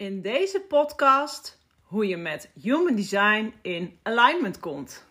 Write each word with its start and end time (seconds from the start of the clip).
In 0.00 0.20
deze 0.20 0.60
podcast 0.60 1.58
hoe 1.82 2.06
je 2.06 2.16
met 2.16 2.50
Human 2.62 2.94
Design 2.94 3.54
in 3.62 3.98
alignment 4.02 4.60
komt. 4.60 5.06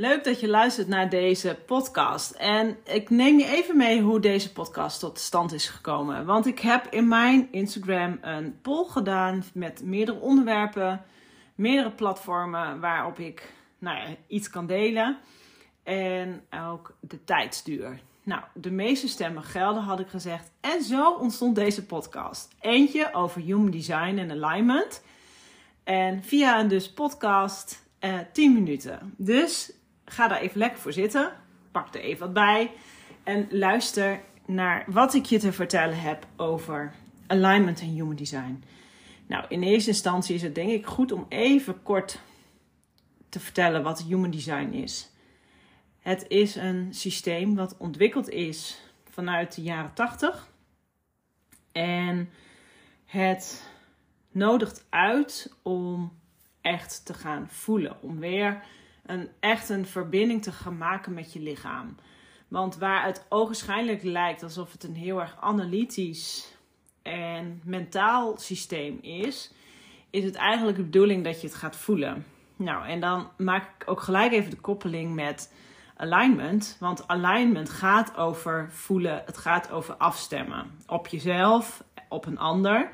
Leuk 0.00 0.24
dat 0.24 0.40
je 0.40 0.48
luistert 0.48 0.88
naar 0.88 1.10
deze 1.10 1.58
podcast. 1.66 2.30
En 2.30 2.76
ik 2.84 3.10
neem 3.10 3.38
je 3.38 3.46
even 3.46 3.76
mee 3.76 4.00
hoe 4.00 4.20
deze 4.20 4.52
podcast 4.52 5.00
tot 5.00 5.18
stand 5.18 5.52
is 5.52 5.68
gekomen. 5.68 6.24
Want 6.24 6.46
ik 6.46 6.58
heb 6.58 6.86
in 6.90 7.08
mijn 7.08 7.48
Instagram 7.50 8.18
een 8.20 8.60
poll 8.60 8.84
gedaan 8.88 9.44
met 9.54 9.82
meerdere 9.82 10.20
onderwerpen, 10.20 11.02
meerdere 11.54 11.90
platformen 11.90 12.80
waarop 12.80 13.18
ik 13.18 13.52
nou 13.78 13.96
ja, 13.96 14.16
iets 14.26 14.50
kan 14.50 14.66
delen. 14.66 15.18
En 15.82 16.44
ook 16.66 16.96
de 17.00 17.24
tijdsduur. 17.24 18.00
Nou, 18.22 18.42
de 18.54 18.70
meeste 18.70 19.08
stemmen 19.08 19.42
gelden, 19.42 19.82
had 19.82 20.00
ik 20.00 20.08
gezegd. 20.08 20.50
En 20.60 20.82
zo 20.82 21.12
ontstond 21.12 21.54
deze 21.54 21.86
podcast. 21.86 22.54
Eentje 22.60 23.14
over 23.14 23.40
human 23.40 23.70
design 23.70 24.18
en 24.18 24.30
alignment. 24.30 25.02
En 25.84 26.22
via 26.22 26.60
een 26.60 26.68
dus 26.68 26.92
podcast 26.92 27.86
eh, 27.98 28.18
10 28.32 28.54
minuten. 28.54 29.14
Dus 29.16 29.72
ga 30.08 30.28
daar 30.28 30.40
even 30.40 30.58
lekker 30.58 30.78
voor 30.78 30.92
zitten. 30.92 31.32
Pak 31.70 31.94
er 31.94 32.00
even 32.00 32.20
wat 32.20 32.32
bij. 32.32 32.70
En 33.24 33.46
luister 33.50 34.20
naar 34.46 34.84
wat 34.86 35.14
ik 35.14 35.26
je 35.26 35.38
te 35.38 35.52
vertellen 35.52 36.00
heb 36.00 36.26
over 36.36 36.94
alignment 37.26 37.80
en 37.80 37.86
human 37.86 38.16
design. 38.16 38.64
Nou, 39.26 39.44
in 39.48 39.62
eerste 39.62 39.90
instantie 39.90 40.34
is 40.34 40.42
het 40.42 40.54
denk 40.54 40.70
ik 40.70 40.86
goed 40.86 41.12
om 41.12 41.26
even 41.28 41.82
kort 41.82 42.20
te 43.28 43.40
vertellen 43.40 43.82
wat 43.82 44.02
human 44.02 44.30
design 44.30 44.72
is. 44.72 45.10
Het 45.98 46.24
is 46.28 46.54
een 46.54 46.94
systeem 46.94 47.54
wat 47.54 47.76
ontwikkeld 47.76 48.28
is 48.28 48.80
vanuit 49.10 49.54
de 49.54 49.62
jaren 49.62 49.94
80. 49.94 50.48
En 51.72 52.30
het 53.04 53.70
nodigt 54.30 54.86
uit 54.88 55.52
om 55.62 56.12
echt 56.60 57.04
te 57.04 57.14
gaan 57.14 57.48
voelen. 57.48 58.02
Om 58.02 58.18
weer 58.18 58.62
een, 59.08 59.28
echt 59.40 59.68
een 59.68 59.86
verbinding 59.86 60.42
te 60.42 60.52
gaan 60.52 60.76
maken 60.76 61.14
met 61.14 61.32
je 61.32 61.40
lichaam. 61.40 61.94
Want 62.48 62.76
waar 62.76 63.04
het 63.04 63.26
ogenschijnlijk 63.28 64.02
lijkt 64.02 64.42
alsof 64.42 64.72
het 64.72 64.84
een 64.84 64.94
heel 64.94 65.20
erg 65.20 65.36
analytisch 65.40 66.52
en 67.02 67.60
mentaal 67.64 68.36
systeem 68.38 68.98
is, 69.00 69.52
is 70.10 70.24
het 70.24 70.34
eigenlijk 70.34 70.76
de 70.76 70.84
bedoeling 70.84 71.24
dat 71.24 71.40
je 71.40 71.46
het 71.46 71.56
gaat 71.56 71.76
voelen. 71.76 72.24
Nou, 72.56 72.86
en 72.86 73.00
dan 73.00 73.28
maak 73.36 73.62
ik 73.62 73.90
ook 73.90 74.00
gelijk 74.00 74.32
even 74.32 74.50
de 74.50 74.56
koppeling 74.56 75.14
met 75.14 75.52
alignment. 75.96 76.76
Want 76.80 77.08
alignment 77.08 77.70
gaat 77.70 78.16
over 78.16 78.68
voelen, 78.70 79.22
het 79.26 79.36
gaat 79.36 79.70
over 79.70 79.94
afstemmen. 79.94 80.70
Op 80.86 81.06
jezelf, 81.06 81.84
op 82.08 82.26
een 82.26 82.38
ander. 82.38 82.90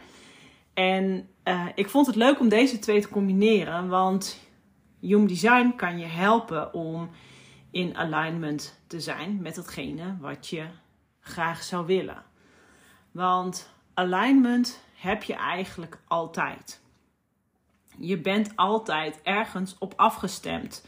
En 0.74 1.28
uh, 1.44 1.66
ik 1.74 1.88
vond 1.88 2.06
het 2.06 2.16
leuk 2.16 2.40
om 2.40 2.48
deze 2.48 2.78
twee 2.78 3.00
te 3.00 3.08
combineren, 3.08 3.88
want 3.88 4.42
Human 5.04 5.26
Design 5.26 5.72
kan 5.76 5.98
je 5.98 6.06
helpen 6.06 6.74
om 6.74 7.10
in 7.70 7.96
alignment 7.96 8.80
te 8.86 9.00
zijn 9.00 9.42
met 9.42 9.56
hetgene 9.56 10.16
wat 10.20 10.48
je 10.48 10.66
graag 11.20 11.62
zou 11.62 11.86
willen. 11.86 12.22
Want 13.10 13.70
alignment 13.94 14.80
heb 14.94 15.22
je 15.22 15.34
eigenlijk 15.34 15.98
altijd. 16.06 16.82
Je 17.98 18.18
bent 18.18 18.56
altijd 18.56 19.20
ergens 19.22 19.76
op 19.78 19.92
afgestemd. 19.96 20.86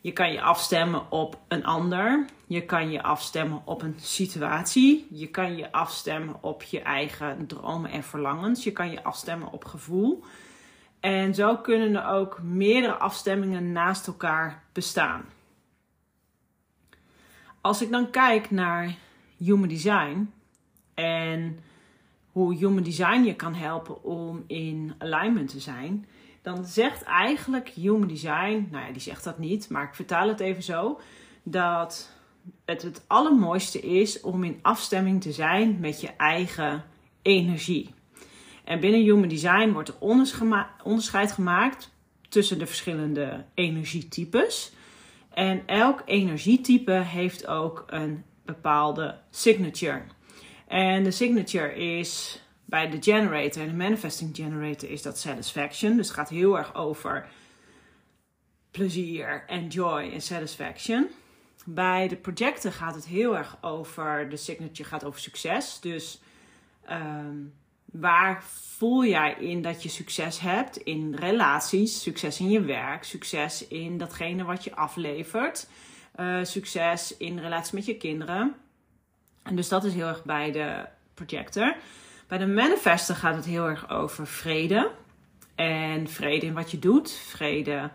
Je 0.00 0.12
kan 0.12 0.32
je 0.32 0.40
afstemmen 0.40 1.10
op 1.10 1.40
een 1.48 1.64
ander. 1.64 2.26
Je 2.46 2.64
kan 2.64 2.90
je 2.90 3.02
afstemmen 3.02 3.62
op 3.64 3.82
een 3.82 3.96
situatie. 4.00 5.06
Je 5.10 5.26
kan 5.26 5.56
je 5.56 5.72
afstemmen 5.72 6.42
op 6.42 6.62
je 6.62 6.80
eigen 6.80 7.46
dromen 7.46 7.90
en 7.90 8.02
verlangens. 8.02 8.64
Je 8.64 8.72
kan 8.72 8.90
je 8.90 9.04
afstemmen 9.04 9.52
op 9.52 9.64
gevoel. 9.64 10.24
En 11.06 11.34
zo 11.34 11.56
kunnen 11.56 11.94
er 11.94 12.06
ook 12.06 12.42
meerdere 12.42 12.94
afstemmingen 12.94 13.72
naast 13.72 14.06
elkaar 14.06 14.62
bestaan. 14.72 15.24
Als 17.60 17.82
ik 17.82 17.90
dan 17.90 18.10
kijk 18.10 18.50
naar 18.50 18.96
Human 19.36 19.68
Design 19.68 20.32
en 20.94 21.58
hoe 22.32 22.54
Human 22.54 22.82
Design 22.82 23.22
je 23.22 23.34
kan 23.34 23.54
helpen 23.54 24.02
om 24.02 24.44
in 24.46 24.94
alignment 24.98 25.48
te 25.48 25.60
zijn, 25.60 26.06
dan 26.42 26.64
zegt 26.64 27.02
eigenlijk 27.02 27.68
Human 27.68 28.08
Design, 28.08 28.68
nou 28.70 28.86
ja, 28.86 28.92
die 28.92 29.00
zegt 29.00 29.24
dat 29.24 29.38
niet, 29.38 29.70
maar 29.70 29.84
ik 29.84 29.94
vertaal 29.94 30.28
het 30.28 30.40
even 30.40 30.62
zo, 30.62 31.00
dat 31.42 32.10
het 32.64 32.82
het 32.82 33.04
allermooiste 33.06 33.80
is 33.80 34.20
om 34.20 34.44
in 34.44 34.58
afstemming 34.62 35.22
te 35.22 35.32
zijn 35.32 35.80
met 35.80 36.00
je 36.00 36.10
eigen 36.16 36.84
energie. 37.22 37.95
En 38.66 38.80
binnen 38.80 39.00
Human 39.00 39.28
Design 39.28 39.70
wordt 39.70 39.88
er 39.88 39.94
onderscheid 40.82 41.32
gemaakt 41.32 41.90
tussen 42.28 42.58
de 42.58 42.66
verschillende 42.66 43.44
energietypes. 43.54 44.72
En 45.30 45.62
elk 45.66 46.02
energietype 46.04 46.92
heeft 46.92 47.46
ook 47.46 47.84
een 47.86 48.24
bepaalde 48.44 49.18
signature. 49.30 50.02
En 50.66 51.02
de 51.04 51.10
signature 51.10 51.74
is 51.74 52.42
bij 52.64 52.90
de 52.90 52.96
generator 53.00 53.62
en 53.62 53.68
de 53.68 53.74
manifesting 53.74 54.36
generator 54.36 54.90
is 54.90 55.02
dat 55.02 55.18
satisfaction. 55.18 55.96
Dus 55.96 56.06
het 56.06 56.16
gaat 56.16 56.28
heel 56.28 56.58
erg 56.58 56.74
over 56.74 57.28
plezier 58.70 59.44
en 59.46 59.66
joy 59.66 60.10
en 60.12 60.20
satisfaction. 60.20 61.08
Bij 61.64 62.08
de 62.08 62.16
projector 62.16 62.72
gaat 62.72 62.94
het 62.94 63.06
heel 63.06 63.36
erg 63.36 63.58
over, 63.60 64.28
de 64.28 64.36
signature 64.36 64.88
gaat 64.88 65.04
over 65.04 65.20
succes. 65.20 65.80
Dus 65.80 66.20
um, 66.90 67.52
Waar 68.00 68.42
voel 68.76 69.04
jij 69.04 69.34
in 69.38 69.62
dat 69.62 69.82
je 69.82 69.88
succes 69.88 70.40
hebt 70.40 70.76
in 70.76 71.14
relaties, 71.14 72.02
succes 72.02 72.40
in 72.40 72.50
je 72.50 72.60
werk, 72.60 73.04
succes 73.04 73.66
in 73.66 73.98
datgene 73.98 74.44
wat 74.44 74.64
je 74.64 74.74
aflevert, 74.74 75.68
uh, 76.16 76.38
succes 76.42 77.16
in 77.16 77.38
relatie 77.38 77.74
met 77.74 77.86
je 77.86 77.96
kinderen? 77.96 78.54
En 79.42 79.56
dus 79.56 79.68
dat 79.68 79.84
is 79.84 79.94
heel 79.94 80.06
erg 80.06 80.24
bij 80.24 80.52
de 80.52 80.86
projector. 81.14 81.76
Bij 82.28 82.38
de 82.38 82.46
manifester 82.46 83.14
gaat 83.14 83.36
het 83.36 83.44
heel 83.44 83.66
erg 83.68 83.90
over 83.90 84.26
vrede. 84.26 84.90
En 85.54 86.08
vrede 86.08 86.46
in 86.46 86.54
wat 86.54 86.70
je 86.70 86.78
doet, 86.78 87.12
vrede 87.12 87.90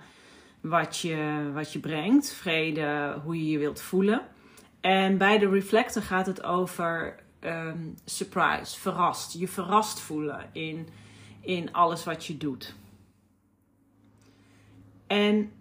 wat 0.61 0.97
je, 0.97 1.49
wat 1.53 1.73
je 1.73 1.79
brengt, 1.79 2.33
vrede 2.33 3.19
hoe 3.23 3.37
je 3.37 3.51
je 3.51 3.57
wilt 3.57 3.81
voelen. 3.81 4.21
En 4.81 5.17
bij 5.17 5.37
de 5.37 5.49
reflector 5.49 6.01
gaat 6.01 6.25
het 6.25 6.43
over 6.43 7.15
um, 7.41 7.95
surprise, 8.05 8.79
verrast. 8.79 9.33
Je 9.33 9.47
verrast 9.47 9.99
voelen 9.99 10.49
in, 10.51 10.87
in 11.39 11.73
alles 11.73 12.03
wat 12.03 12.25
je 12.25 12.37
doet. 12.37 12.75
En 15.07 15.51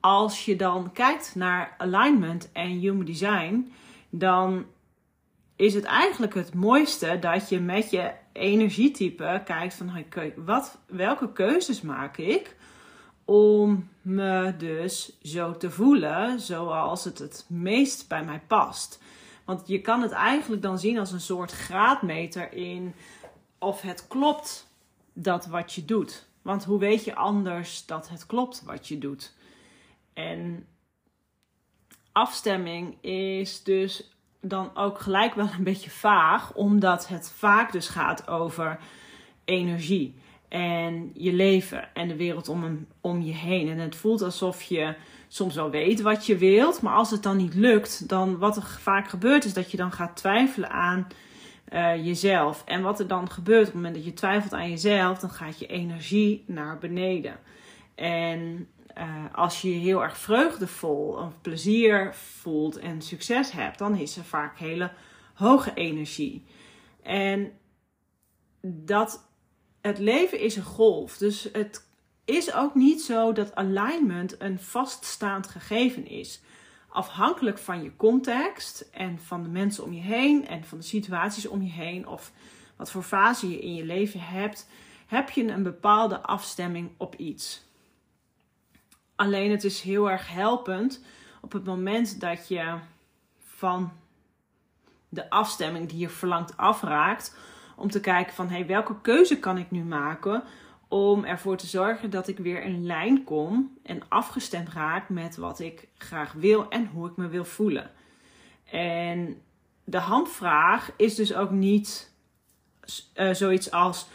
als 0.00 0.44
je 0.44 0.56
dan 0.56 0.92
kijkt 0.92 1.34
naar 1.34 1.74
alignment 1.78 2.52
en 2.52 2.68
human 2.68 3.04
design, 3.04 3.72
dan 4.10 4.66
is 5.56 5.74
het 5.74 5.84
eigenlijk 5.84 6.34
het 6.34 6.54
mooiste 6.54 7.18
dat 7.18 7.48
je 7.48 7.60
met 7.60 7.90
je 7.90 8.12
energietype 8.32 9.42
kijkt 9.44 9.74
van 9.74 10.04
wat, 10.36 10.78
welke 10.86 11.32
keuzes 11.32 11.80
maak 11.80 12.16
ik 12.16 12.56
om 13.24 13.88
me 14.02 14.54
dus 14.58 15.18
zo 15.22 15.56
te 15.56 15.70
voelen 15.70 16.40
zoals 16.40 17.04
het 17.04 17.18
het 17.18 17.44
meest 17.48 18.08
bij 18.08 18.24
mij 18.24 18.42
past. 18.46 19.02
Want 19.44 19.68
je 19.68 19.80
kan 19.80 20.02
het 20.02 20.12
eigenlijk 20.12 20.62
dan 20.62 20.78
zien 20.78 20.98
als 20.98 21.12
een 21.12 21.20
soort 21.20 21.52
graadmeter 21.52 22.52
in 22.52 22.94
of 23.58 23.80
het 23.80 24.06
klopt 24.06 24.70
dat 25.12 25.46
wat 25.46 25.72
je 25.72 25.84
doet. 25.84 26.28
Want 26.42 26.64
hoe 26.64 26.78
weet 26.78 27.04
je 27.04 27.14
anders 27.14 27.86
dat 27.86 28.08
het 28.08 28.26
klopt 28.26 28.62
wat 28.64 28.88
je 28.88 28.98
doet? 28.98 29.34
En 30.12 30.66
afstemming 32.12 33.02
is 33.02 33.62
dus 33.62 34.10
dan 34.40 34.76
ook 34.76 35.00
gelijk 35.00 35.34
wel 35.34 35.48
een 35.58 35.64
beetje 35.64 35.90
vaag, 35.90 36.54
omdat 36.54 37.08
het 37.08 37.30
vaak 37.30 37.72
dus 37.72 37.88
gaat 37.88 38.28
over 38.28 38.78
energie 39.44 40.14
en 40.48 41.10
je 41.14 41.32
leven 41.32 41.94
en 41.94 42.08
de 42.08 42.16
wereld 42.16 42.48
om, 42.48 42.86
om 43.00 43.22
je 43.22 43.32
heen. 43.32 43.68
En 43.68 43.78
het 43.78 43.96
voelt 43.96 44.22
alsof 44.22 44.62
je 44.62 44.94
soms 45.32 45.54
wel 45.54 45.70
weet 45.70 46.00
wat 46.00 46.26
je 46.26 46.36
wilt, 46.36 46.82
maar 46.82 46.94
als 46.94 47.10
het 47.10 47.22
dan 47.22 47.36
niet 47.36 47.54
lukt, 47.54 48.08
dan 48.08 48.38
wat 48.38 48.56
er 48.56 48.62
vaak 48.62 49.08
gebeurt 49.08 49.44
is 49.44 49.52
dat 49.52 49.70
je 49.70 49.76
dan 49.76 49.92
gaat 49.92 50.16
twijfelen 50.16 50.70
aan 50.70 51.06
uh, 51.72 52.06
jezelf. 52.06 52.62
En 52.64 52.82
wat 52.82 53.00
er 53.00 53.06
dan 53.06 53.30
gebeurt 53.30 53.60
op 53.60 53.66
het 53.66 53.74
moment 53.74 53.94
dat 53.94 54.04
je 54.04 54.12
twijfelt 54.12 54.52
aan 54.52 54.70
jezelf, 54.70 55.18
dan 55.18 55.30
gaat 55.30 55.58
je 55.58 55.66
energie 55.66 56.44
naar 56.46 56.78
beneden. 56.78 57.38
En 57.94 58.68
uh, 58.98 59.24
als 59.32 59.60
je 59.60 59.74
je 59.74 59.80
heel 59.80 60.02
erg 60.02 60.18
vreugdevol 60.18 61.08
of 61.08 61.40
plezier 61.40 62.14
voelt 62.14 62.78
en 62.78 63.02
succes 63.02 63.52
hebt, 63.52 63.78
dan 63.78 63.96
is 63.96 64.16
er 64.16 64.24
vaak 64.24 64.58
hele 64.58 64.90
hoge 65.34 65.74
energie. 65.74 66.44
En 67.02 67.52
dat 68.60 69.28
het 69.80 69.98
leven 69.98 70.40
is 70.40 70.56
een 70.56 70.62
golf. 70.62 71.18
Dus 71.18 71.48
het 71.52 71.90
is 72.24 72.52
ook 72.54 72.74
niet 72.74 73.02
zo 73.02 73.32
dat 73.32 73.54
alignment 73.54 74.40
een 74.40 74.60
vaststaand 74.60 75.46
gegeven 75.46 76.06
is. 76.06 76.40
Afhankelijk 76.88 77.58
van 77.58 77.82
je 77.82 77.96
context 77.96 78.88
en 78.90 79.18
van 79.18 79.42
de 79.42 79.48
mensen 79.48 79.84
om 79.84 79.92
je 79.92 80.00
heen 80.00 80.46
en 80.46 80.64
van 80.64 80.78
de 80.78 80.84
situaties 80.84 81.46
om 81.46 81.62
je 81.62 81.70
heen 81.70 82.08
of 82.08 82.32
wat 82.76 82.90
voor 82.90 83.02
fase 83.02 83.50
je 83.50 83.58
in 83.58 83.74
je 83.74 83.84
leven 83.84 84.20
hebt, 84.20 84.68
heb 85.06 85.30
je 85.30 85.46
een 85.46 85.62
bepaalde 85.62 86.20
afstemming 86.20 86.90
op 86.96 87.14
iets. 87.14 87.62
Alleen 89.16 89.50
het 89.50 89.64
is 89.64 89.80
heel 89.80 90.10
erg 90.10 90.28
helpend 90.28 91.04
op 91.40 91.52
het 91.52 91.64
moment 91.64 92.20
dat 92.20 92.48
je 92.48 92.78
van 93.38 93.92
de 95.08 95.30
afstemming 95.30 95.88
die 95.88 95.98
je 95.98 96.08
verlangt 96.08 96.56
afraakt, 96.56 97.36
om 97.76 97.90
te 97.90 98.00
kijken 98.00 98.34
van 98.34 98.48
hey, 98.48 98.66
welke 98.66 99.00
keuze 99.00 99.38
kan 99.38 99.58
ik 99.58 99.70
nu 99.70 99.82
maken 99.82 100.42
om 100.92 101.24
ervoor 101.24 101.56
te 101.56 101.66
zorgen 101.66 102.10
dat 102.10 102.28
ik 102.28 102.38
weer 102.38 102.62
in 102.62 102.86
lijn 102.86 103.24
kom 103.24 103.78
en 103.82 104.02
afgestemd 104.08 104.68
raak 104.68 105.08
met 105.08 105.36
wat 105.36 105.60
ik 105.60 105.88
graag 105.98 106.32
wil 106.32 106.68
en 106.68 106.86
hoe 106.86 107.08
ik 107.08 107.16
me 107.16 107.28
wil 107.28 107.44
voelen. 107.44 107.90
En 108.70 109.42
de 109.84 109.98
handvraag 109.98 110.90
is 110.96 111.14
dus 111.14 111.34
ook 111.34 111.50
niet 111.50 112.12
uh, 113.14 113.32
zoiets 113.32 113.70
als 113.70 114.06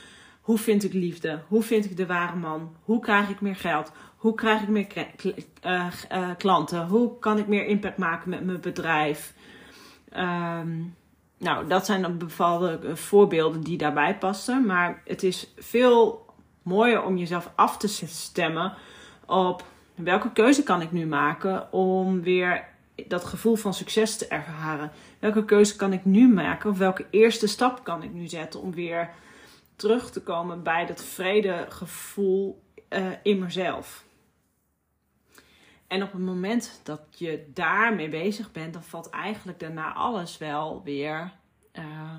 hoe 0.42 0.58
vind 0.58 0.84
ik 0.84 0.94
liefde? 0.94 1.42
Hoe 1.48 1.64
vind 1.64 1.86
ik 1.86 1.98
de 1.98 2.06
ware 2.06 2.36
man? 2.36 2.76
Hoe 2.84 3.00
krijg 3.00 3.30
ik 3.30 3.42
meer 3.42 3.56
geld? 3.56 3.92
Hoe 4.16 4.34
krijg 4.36 4.62
ik 4.62 4.68
meer 4.68 4.88
uh, 5.66 5.88
uh, 6.12 6.30
klanten? 6.38 6.88
Hoe 6.88 7.20
kan 7.20 7.38
ik 7.38 7.48
meer 7.48 7.66
impact 7.66 7.98
maken 7.98 8.30
met 8.30 8.46
mijn 8.46 8.62
bedrijf? 8.62 9.34
Um, 10.18 10.96
nou, 11.38 11.68
dat 11.68 11.86
zijn 11.86 12.18
bepaalde 12.18 12.96
voorbeelden 12.96 13.62
die 13.62 13.78
daarbij 13.78 14.18
passen. 14.18 14.66
Maar 14.66 15.02
het 15.06 15.24
is 15.24 15.54
veel 15.56 16.26
mooier 16.68 17.04
om 17.04 17.18
jezelf 17.18 17.52
af 17.56 17.78
te 17.78 17.88
stemmen 18.08 18.74
op 19.26 19.64
welke 19.96 20.32
keuze 20.32 20.64
kan 20.64 20.82
ik 20.82 20.92
nu 20.92 21.06
maken 21.06 21.74
om 21.74 22.22
weer 22.22 22.68
dat 23.08 23.26
gevoel 23.26 23.56
van 23.56 23.74
succes 23.74 24.18
te 24.18 24.28
ervaren. 24.28 24.92
Welke 25.20 25.46
keuze 25.46 25.76
kan 25.76 25.94
ik 25.94 26.06
nu 26.06 26.34
maken 26.34 26.70
of 26.70 26.78
welke 26.78 27.06
eerste 27.10 27.48
stap 27.48 27.84
kan 27.84 28.04
ik 28.04 28.14
nu 28.14 28.28
zetten 28.28 28.62
om 28.62 28.74
weer 28.74 29.10
terug 29.76 30.12
te 30.12 30.22
komen 30.22 30.64
bij 30.64 30.86
dat 30.86 31.04
vredegevoel 31.04 32.64
uh, 32.90 33.06
in 33.24 33.40
mezelf. 33.40 34.06
En 35.88 36.04
op 36.04 36.12
het 36.12 36.22
moment 36.22 36.82
dat 36.84 37.02
je 37.10 37.50
daarmee 37.54 38.10
bezig 38.10 38.52
bent, 38.52 38.74
dan 38.74 38.84
valt 38.84 39.10
eigenlijk 39.10 39.60
daarna 39.60 39.94
alles 39.94 40.38
wel 40.38 40.84
weer 40.84 41.32
uh, 41.74 42.16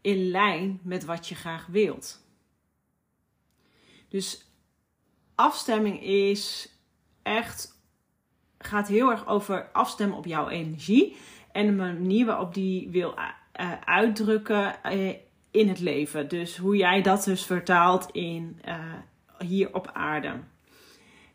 in 0.00 0.30
lijn 0.30 0.80
met 0.82 1.04
wat 1.04 1.28
je 1.28 1.34
graag 1.34 1.66
wilt. 1.66 2.23
Dus 4.14 4.46
afstemming 5.34 6.02
is 6.02 6.72
echt, 7.22 7.84
gaat 8.58 8.88
heel 8.88 9.10
erg 9.10 9.26
over 9.26 9.68
afstemmen 9.72 10.18
op 10.18 10.26
jouw 10.26 10.48
energie 10.48 11.16
en 11.52 11.66
de 11.66 11.72
manier 11.72 12.26
waarop 12.26 12.54
die 12.54 12.88
wil 12.88 13.14
uh, 13.60 13.72
uitdrukken 13.84 14.76
uh, 14.86 15.14
in 15.50 15.68
het 15.68 15.80
leven. 15.80 16.28
Dus 16.28 16.56
hoe 16.56 16.76
jij 16.76 17.02
dat 17.02 17.24
dus 17.24 17.46
vertaalt 17.46 18.10
in, 18.10 18.60
hier 19.38 19.74
op 19.74 19.90
aarde. 19.92 20.32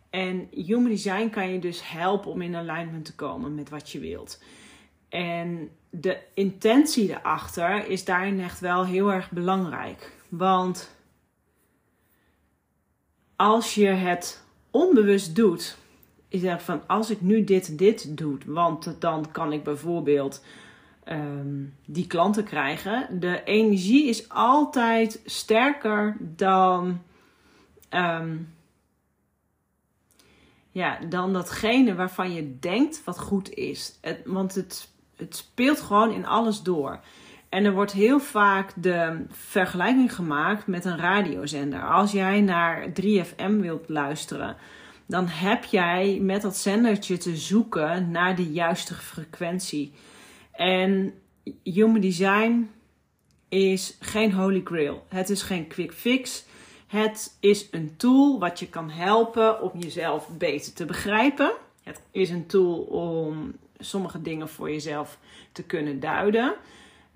En 0.09 0.47
human 0.51 0.89
design 0.89 1.29
kan 1.29 1.49
je 1.49 1.59
dus 1.59 1.89
helpen 1.89 2.31
om 2.31 2.41
in 2.41 2.55
alignment 2.55 3.05
te 3.05 3.15
komen 3.15 3.55
met 3.55 3.69
wat 3.69 3.89
je 3.89 3.99
wilt. 3.99 4.43
En 5.09 5.69
de 5.89 6.19
intentie 6.33 7.09
erachter 7.09 7.87
is 7.87 8.05
daarin 8.05 8.39
echt 8.39 8.59
wel 8.59 8.85
heel 8.85 9.11
erg 9.11 9.31
belangrijk. 9.31 10.13
Want 10.29 10.97
als 13.39 13.75
je 13.75 13.87
het 13.87 14.43
onbewust 14.71 15.35
doet, 15.35 15.77
is 16.27 16.43
er 16.43 16.59
van 16.59 16.87
als 16.87 17.09
ik 17.09 17.21
nu 17.21 17.43
dit 17.43 17.77
dit 17.77 18.17
doe, 18.17 18.37
want 18.45 18.95
dan 18.99 19.31
kan 19.31 19.53
ik 19.53 19.63
bijvoorbeeld 19.63 20.43
ehm, 21.03 21.63
die 21.85 22.07
klanten 22.07 22.43
krijgen. 22.43 23.19
De 23.19 23.43
energie 23.43 24.07
is 24.07 24.29
altijd 24.29 25.21
sterker 25.25 26.17
dan, 26.19 27.01
um, 27.89 28.53
ja, 30.71 30.99
dan 31.09 31.33
datgene 31.33 31.95
waarvan 31.95 32.33
je 32.33 32.59
denkt 32.59 33.03
wat 33.03 33.19
goed 33.19 33.53
is. 33.53 33.99
Want 34.25 34.55
het, 34.55 34.89
het 35.15 35.35
speelt 35.35 35.79
gewoon 35.79 36.11
in 36.11 36.25
alles 36.25 36.61
door. 36.61 36.99
En 37.49 37.65
er 37.65 37.73
wordt 37.73 37.91
heel 37.91 38.19
vaak 38.19 38.71
de 38.75 39.25
vergelijking 39.29 40.15
gemaakt 40.15 40.67
met 40.67 40.85
een 40.85 40.97
radiozender. 40.97 41.81
Als 41.83 42.11
jij 42.11 42.41
naar 42.41 42.87
3FM 43.01 43.59
wilt 43.59 43.89
luisteren, 43.89 44.55
dan 45.05 45.27
heb 45.27 45.63
jij 45.63 46.19
met 46.21 46.41
dat 46.41 46.57
zendertje 46.57 47.17
te 47.17 47.35
zoeken 47.35 48.11
naar 48.11 48.35
de 48.35 48.51
juiste 48.51 48.93
frequentie. 48.93 49.93
En 50.51 51.13
human 51.63 51.99
design 51.99 52.69
is 53.49 53.97
geen 53.99 54.33
holy 54.33 54.61
grail. 54.63 55.05
Het 55.07 55.29
is 55.29 55.41
geen 55.41 55.67
quick 55.67 55.93
fix. 55.93 56.45
Het 56.87 57.37
is 57.39 57.67
een 57.71 57.93
tool 57.97 58.39
wat 58.39 58.59
je 58.59 58.67
kan 58.67 58.89
helpen 58.89 59.61
om 59.61 59.79
jezelf 59.79 60.29
beter 60.37 60.73
te 60.73 60.85
begrijpen. 60.85 61.51
Het 61.83 62.01
is 62.11 62.29
een 62.29 62.45
tool 62.45 62.77
om 62.79 63.53
sommige 63.79 64.21
dingen 64.21 64.49
voor 64.49 64.71
jezelf 64.71 65.17
te 65.51 65.63
kunnen 65.63 65.99
duiden. 65.99 66.55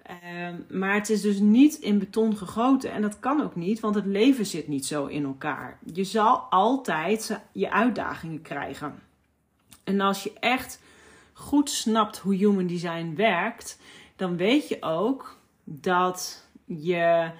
Ehm, 0.03 0.55
maar 0.69 0.94
het 0.94 1.09
is 1.09 1.21
dus 1.21 1.39
niet 1.39 1.75
in 1.75 2.00
beton 2.00 2.38
gegoten. 2.38 2.91
En 2.91 3.01
dat 3.01 3.19
kan 3.19 3.41
ook 3.41 3.55
niet, 3.55 3.79
want 3.79 3.95
het 3.95 4.05
leven 4.05 4.45
zit 4.45 4.67
niet 4.67 4.85
zo 4.85 5.05
in 5.05 5.23
elkaar. 5.23 5.79
Je 5.94 6.03
zal 6.03 6.38
altijd 6.38 7.39
je 7.51 7.71
uitdagingen 7.71 8.41
krijgen. 8.41 9.00
En 9.83 10.01
als 10.01 10.23
je 10.23 10.33
echt 10.39 10.81
goed 11.33 11.69
snapt 11.69 12.17
hoe 12.17 12.35
human 12.35 12.67
design 12.67 13.13
werkt, 13.15 13.79
dan 14.15 14.38
weet 14.38 14.67
je 14.67 14.77
ook 14.81 15.38
dat 15.63 16.47
je. 16.65 17.31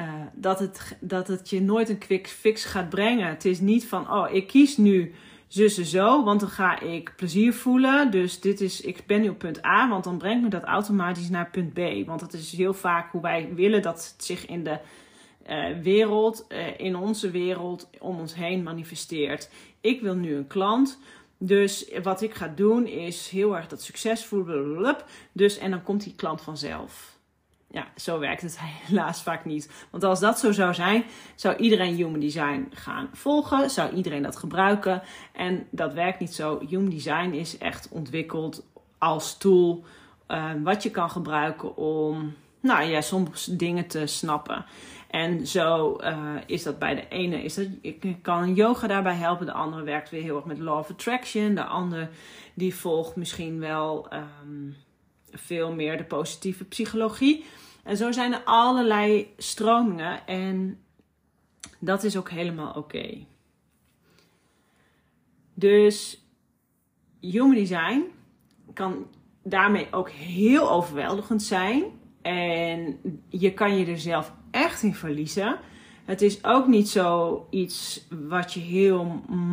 Uh, 0.00 0.12
dat, 0.32 0.58
het, 0.58 0.96
dat 1.00 1.28
het 1.28 1.50
je 1.50 1.60
nooit 1.60 1.88
een 1.88 1.98
quick 1.98 2.28
fix 2.28 2.64
gaat 2.64 2.88
brengen. 2.88 3.28
Het 3.28 3.44
is 3.44 3.60
niet 3.60 3.86
van, 3.86 4.12
oh, 4.12 4.34
ik 4.34 4.46
kies 4.46 4.76
nu 4.76 5.14
zussen 5.48 5.84
zo, 5.84 6.24
want 6.24 6.40
dan 6.40 6.48
ga 6.48 6.80
ik 6.80 7.12
plezier 7.16 7.52
voelen. 7.52 8.10
Dus 8.10 8.40
dit 8.40 8.60
is, 8.60 8.80
ik 8.80 9.06
ben 9.06 9.20
nu 9.20 9.28
op 9.28 9.38
punt 9.38 9.64
A, 9.64 9.88
want 9.88 10.04
dan 10.04 10.18
brengt 10.18 10.42
me 10.42 10.48
dat 10.48 10.62
automatisch 10.62 11.28
naar 11.28 11.50
punt 11.50 11.72
B. 11.72 12.06
Want 12.06 12.20
dat 12.20 12.32
is 12.32 12.52
heel 12.52 12.74
vaak 12.74 13.12
hoe 13.12 13.22
wij 13.22 13.54
willen 13.54 13.82
dat 13.82 14.14
het 14.14 14.24
zich 14.24 14.46
in 14.46 14.64
de 14.64 14.78
uh, 15.48 15.82
wereld, 15.82 16.46
uh, 16.48 16.80
in 16.80 16.96
onze 16.96 17.30
wereld, 17.30 17.90
om 17.98 18.18
ons 18.18 18.34
heen 18.34 18.62
manifesteert. 18.62 19.50
Ik 19.80 20.00
wil 20.00 20.14
nu 20.14 20.34
een 20.34 20.46
klant. 20.46 20.98
Dus 21.38 21.90
wat 22.02 22.22
ik 22.22 22.34
ga 22.34 22.48
doen 22.48 22.86
is 22.86 23.28
heel 23.28 23.56
erg 23.56 23.68
dat 23.68 23.82
succes 23.82 24.24
voelen. 24.24 24.96
Dus 25.32 25.58
en 25.58 25.70
dan 25.70 25.82
komt 25.82 26.04
die 26.04 26.14
klant 26.14 26.40
vanzelf 26.40 27.17
ja, 27.70 27.86
zo 27.96 28.18
werkt 28.18 28.42
het 28.42 28.58
helaas 28.62 29.22
vaak 29.22 29.44
niet. 29.44 29.86
Want 29.90 30.04
als 30.04 30.20
dat 30.20 30.38
zo 30.38 30.52
zou 30.52 30.74
zijn, 30.74 31.04
zou 31.34 31.56
iedereen 31.56 31.94
Human 31.94 32.20
Design 32.20 32.68
gaan 32.72 33.08
volgen, 33.12 33.70
zou 33.70 33.94
iedereen 33.94 34.22
dat 34.22 34.36
gebruiken. 34.36 35.02
En 35.32 35.66
dat 35.70 35.94
werkt 35.94 36.20
niet 36.20 36.34
zo. 36.34 36.60
Human 36.68 36.90
Design 36.90 37.30
is 37.30 37.58
echt 37.58 37.88
ontwikkeld 37.90 38.66
als 38.98 39.38
tool 39.38 39.84
uh, 40.28 40.50
wat 40.62 40.82
je 40.82 40.90
kan 40.90 41.10
gebruiken 41.10 41.76
om, 41.76 42.34
nou 42.60 42.84
ja, 42.84 43.00
soms 43.00 43.44
dingen 43.44 43.86
te 43.86 44.06
snappen. 44.06 44.64
En 45.10 45.46
zo 45.46 45.98
uh, 46.00 46.34
is 46.46 46.62
dat 46.62 46.78
bij 46.78 46.94
de 46.94 47.08
ene, 47.08 47.42
is 47.42 47.54
dat, 47.54 47.66
ik 47.80 48.16
kan 48.22 48.54
yoga 48.54 48.86
daarbij 48.86 49.14
helpen. 49.14 49.46
De 49.46 49.52
andere 49.52 49.82
werkt 49.82 50.10
weer 50.10 50.22
heel 50.22 50.36
erg 50.36 50.44
met 50.44 50.58
law 50.58 50.78
of 50.78 50.90
attraction. 50.90 51.54
De 51.54 51.64
andere 51.64 52.08
die 52.54 52.74
volgt 52.74 53.16
misschien 53.16 53.60
wel 53.60 54.08
um, 54.12 54.76
veel 55.32 55.72
meer 55.72 55.96
de 55.96 56.04
positieve 56.04 56.64
psychologie. 56.64 57.44
En 57.84 57.96
zo 57.96 58.12
zijn 58.12 58.32
er 58.32 58.42
allerlei 58.44 59.32
stromingen 59.36 60.26
en 60.26 60.78
dat 61.78 62.04
is 62.04 62.16
ook 62.16 62.30
helemaal 62.30 62.72
oké. 62.72 63.26
Dus 65.54 66.22
human 67.20 67.54
design 67.54 68.04
kan 68.74 69.06
daarmee 69.42 69.86
ook 69.90 70.10
heel 70.10 70.70
overweldigend 70.70 71.42
zijn. 71.42 71.84
En 72.22 73.00
je 73.28 73.54
kan 73.54 73.78
je 73.78 73.86
er 73.86 73.98
zelf 73.98 74.32
echt 74.50 74.82
in 74.82 74.94
verliezen. 74.94 75.58
Het 76.04 76.22
is 76.22 76.44
ook 76.44 76.66
niet 76.66 76.88
zo 76.88 77.46
iets 77.50 78.06
wat 78.10 78.52
je 78.52 78.60
heel 78.60 79.04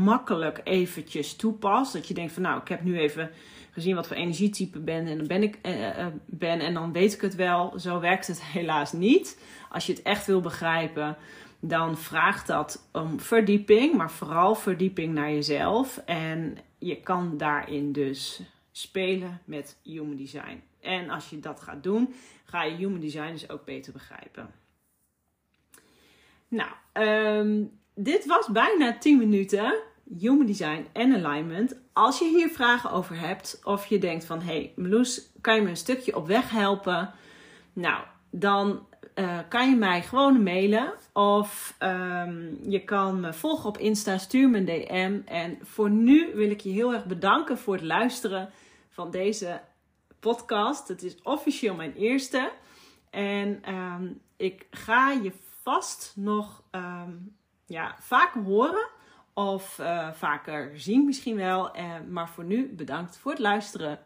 makkelijk 0.04 0.62
eventjes 0.64 1.36
toepast. 1.36 1.94
Dat 1.94 2.08
je 2.08 2.14
denkt 2.14 2.34
van 2.34 2.42
nou, 2.42 2.62
ik 2.62 2.68
heb 2.68 2.84
nu 2.84 3.00
even 3.00 3.32
gezien 3.76 3.96
wat 3.96 4.08
voor 4.08 4.16
energietype 4.16 4.80
ben 4.80 5.08
en 5.08 5.18
dan 5.18 5.28
ben 5.28 5.44
ik 5.44 5.60
uh, 5.66 5.80
uh, 5.80 6.06
ben 6.26 6.60
en 6.60 6.74
dan 6.74 6.92
weet 6.92 7.14
ik 7.14 7.22
het 7.22 7.36
wel. 7.36 7.80
Zo 7.80 8.00
werkt 8.00 8.28
het 8.28 8.44
helaas 8.44 8.92
niet. 8.92 9.42
Als 9.70 9.86
je 9.86 9.94
het 9.94 10.02
echt 10.02 10.26
wil 10.26 10.42
begrijpen, 10.42 11.18
dan 11.60 11.98
vraagt 11.98 12.48
dat 12.48 12.88
om 12.92 13.20
verdieping, 13.20 13.94
maar 13.94 14.12
vooral 14.12 14.56
verdieping 14.56 15.14
naar 15.14 15.32
jezelf. 15.32 15.98
En 16.06 16.58
je 16.78 17.02
kan 17.02 17.38
daarin 17.38 17.92
dus 17.92 18.42
spelen 18.72 19.42
met 19.46 19.78
human 19.84 20.16
design. 20.16 20.64
En 20.82 21.10
als 21.10 21.30
je 21.30 21.40
dat 21.40 21.62
gaat 21.62 21.84
doen, 21.84 22.14
ga 22.44 22.64
je 22.64 22.76
human 22.76 23.00
design 23.00 23.32
dus 23.32 23.50
ook 23.50 23.66
beter 23.66 23.94
begrijpen. 23.94 24.50
Nou, 26.48 26.72
ehm, 26.92 27.64
dit 27.94 28.26
was 28.26 28.48
bijna 28.52 28.98
10 28.98 29.18
minuten 29.18 29.74
Human 30.20 30.46
Design 30.46 30.88
en 30.94 31.26
Alignment. 31.26 31.76
Als 31.94 32.20
je 32.20 32.26
hier 32.26 32.50
vragen 32.50 32.92
over 32.92 33.20
hebt 33.20 33.60
of 33.64 33.86
je 33.86 34.00
denkt 34.00 34.26
van... 34.26 34.42
hey, 34.42 34.74
Meloes, 34.76 35.30
kan 35.42 35.56
je 35.56 35.62
me 35.62 35.70
een 35.70 35.78
stukje 35.78 36.16
op 36.16 36.28
weg 36.28 36.50
helpen? 36.50 37.14
Nou, 37.74 38.04
dan 38.30 38.88
uh, 39.16 39.40
kan 39.50 39.70
je 39.70 39.76
mij 39.76 40.02
gewoon 40.02 40.44
mailen. 40.44 40.94
Of 41.14 41.76
um, 41.80 42.58
je 42.70 42.84
kan 42.84 43.20
me 43.20 43.34
volgen 43.34 43.70
op 43.70 43.78
Insta, 43.78 44.18
stuur 44.18 44.50
me 44.50 44.58
een 44.58 44.66
DM. 44.66 45.20
En 45.26 45.58
voor 45.62 45.90
nu 45.90 46.32
wil 46.34 46.50
ik 46.50 46.62
je 46.62 46.70
heel 46.70 46.94
erg 46.94 47.06
bedanken 47.06 47.58
voor 47.58 47.74
het 47.74 47.84
luisteren 47.84 48.50
van 48.90 49.12
deze 49.12 49.62
podcast. 50.20 50.88
Het 50.88 51.04
is 51.04 51.22
officieel 51.22 51.76
mijn 51.76 51.94
eerste. 51.94 52.52
En 53.10 53.74
um, 53.74 54.22
ik 54.38 54.68
ga 54.72 55.12
je 55.12 55.32
vast 55.64 56.14
nog 56.16 56.64
um, 56.72 57.36
ja, 57.66 57.96
vaker 58.00 58.42
horen. 58.42 58.88
Of 59.38 59.80
eh, 59.80 60.12
vaker 60.12 60.72
zien 60.80 61.06
misschien 61.06 61.36
wel. 61.36 61.74
Eh, 61.74 62.00
maar 62.10 62.30
voor 62.30 62.44
nu 62.44 62.76
bedankt 62.76 63.18
voor 63.18 63.32
het 63.32 63.40
luisteren. 63.40 64.00